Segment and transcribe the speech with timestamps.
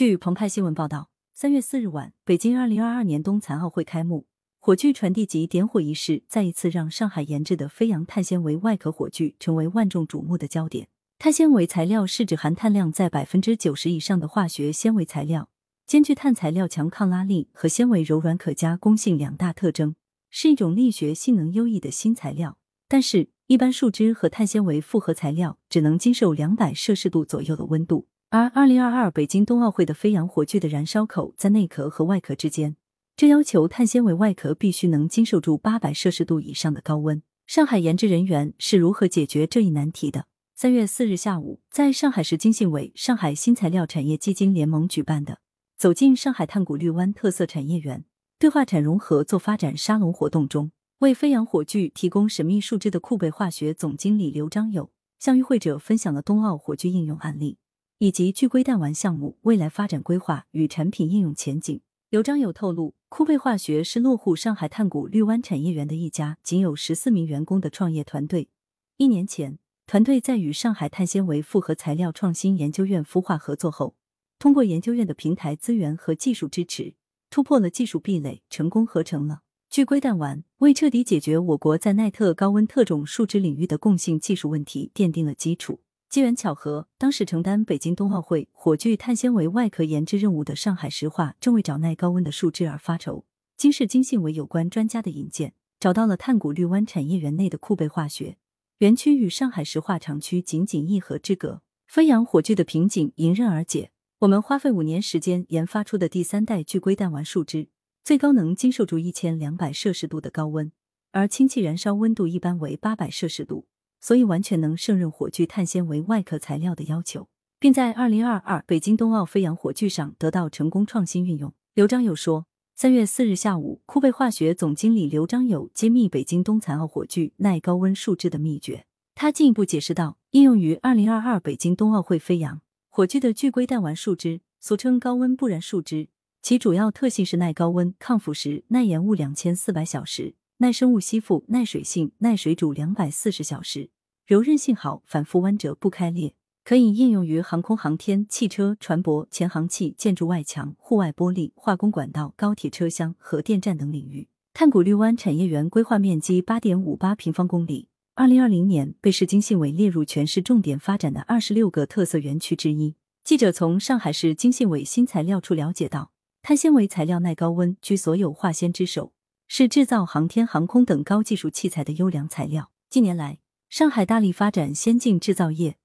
[0.00, 4.24] 据澎湃新闻报道，三月四日晚，北京二零二二年冬残奥会开幕，
[4.58, 10.88] 火炬传递及点火仪式再一次让上海研制的飞扬碳纤维外壳火炬成为万众瞩目的焦点。
[11.18, 15.50] 碳纤维材料是指含碳量在百分之九十以上的化学纤维材料，
[15.86, 19.94] 兼具碳材料强抗拉力和纤维柔软可加工性两大特征，
[20.30, 22.56] 是一种力学性能优异的新材料。
[22.88, 32.76] 但是，一般树脂和碳纤维复合材料只能经受两百摄氏度左右的温度，而二零二二北京冬奥会的飞扬火炬的燃烧口在内壳和外壳之间，
[33.16, 37.20] 这要求碳纤维外壳必须能经受住八百摄氏度以上的高温。
[37.48, 40.26] 上海研制人员是如何解决这一难题的？
[40.54, 45.40] 三月四日下午，在上海市经信委、上海新材料产业基金联盟举办的
[45.76, 48.04] “走进上海碳谷绿湾特色产业园，
[48.38, 50.70] 对话产融合作发展沙龙”活动中。
[51.00, 57.58] 为飞扬火炬提供神秘树脂的库贝化学总经理刘章友向与会者分享了冬奥火炬应用案例，
[58.00, 61.82] 以及聚硅弹丸项目未来发展规划与产品应用前景。
[62.08, 68.48] 刘章友透露，库贝化学是落户上海碳谷绿湾产业园的一家仅有十四名员工的创业团队。
[68.96, 73.94] 一年前，团队在与上海碳纤维复合材料创新研究院孵化合作后，
[74.38, 76.94] 通过研究院的平台资源和技术支持，
[77.28, 79.42] 突破了技术壁垒，成功合成了。
[79.68, 85.80] 聚硅弹丸为彻底解决我国在耐特高温特种树脂领域的共性技术问题奠定了基础。
[86.10, 93.24] 机缘巧合，当时承担北京冬奥会火炬碳纤维外壳研制任务的上海石化正为找耐高温的树脂而发愁。
[93.56, 98.38] 经市经信委有关专家的引荐，找到了太古绿湾产业园内的库贝化学
[98.78, 103.92] 园区，与上海石化厂区仅仅一河之隔，飞扬火炬的瓶颈迎刃而解。
[104.18, 107.68] 我们花费五年时间研发出的第三代聚硅弹丸树脂。
[108.02, 110.72] 最高能经受住一千两百摄氏度的高温，
[111.12, 113.68] 而氢气燃烧温度一般为八百摄氏度，
[114.00, 121.52] 所以完全能胜任火炬碳纤维外壳材料的要求，并在二零二二北京冬奥飞扬火炬上得到成功创新运用。
[121.74, 128.86] 刘章友说，三月四日下午，库贝化学总经理刘章友揭秘北京冬残奥火炬耐高温树脂的秘诀。
[129.14, 136.08] 他进一步解释道，应用于二零二二北京冬奥会飞扬火炬的聚硅弹丸树脂，俗称高温不燃树脂。
[136.40, 143.88] 其主要特性是耐高温、抗腐蚀、耐盐雾两千四百小时、耐生物吸附、耐水性、耐水煮两百四十小时，
[144.26, 146.34] 柔韧性好，反复弯折不开裂，
[146.64, 154.28] 可以应用于航空航天、汽车、船舶、前航器、建筑外墙、户外玻璃、化工管道、高铁车厢、核电站等领域。
[154.52, 162.96] 碳古绿湾产业园规划面积八点五八平方公里，二零二零年被市经信委列入全市重点发展的二十六个特色园区之一。
[163.24, 166.10] 记者从上海市经信委新材料处了解到。
[166.42, 169.12] 碳纤维材料耐高温，居所有化纤之首，
[169.52, 172.70] 是制造航天航空等高技术器材的优良材料。
[172.88, 175.76] 近年来，上海大力发展先进制造业，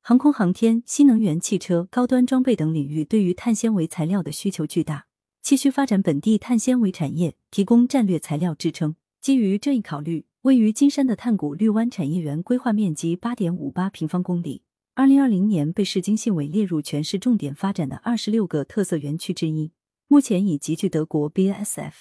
[0.00, 5.06] 航空航天、新能源汽车、高端装备等领域对于碳纤维材料的需求巨大，
[5.40, 8.96] 急需发展本地碳纤维产业，提供战略材料支撑。
[9.20, 14.64] 基于这一考虑，位于金山的碳谷绿湾产业园规划面积八点五八平方公里，
[14.96, 19.70] 二零二零年被市经信委列入全市重点发展的二十六个特色园区之一。
[20.08, 21.92] 目前已集聚德国 BASF、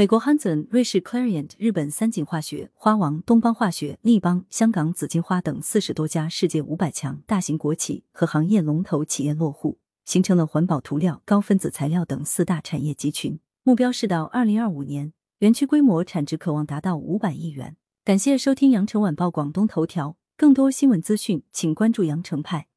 [0.00, 13.38] 美国 Hansen、瑞士 Clariant、日本三井化学、花王、东方化学、立邦、香港紫金花等四十多家世界五百强大型国企和行业龙头企业落户，形成了环保涂料、高分子材料等四大产业集群。
[13.62, 17.76] 目标是到二零二五年，园区规模产值可望达到五百亿元。
[18.02, 22.68] 感谢收听羊城晚报广东头条，更多新闻资讯，请关注羊城派。